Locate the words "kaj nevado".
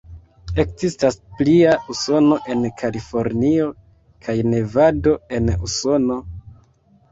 4.27-5.17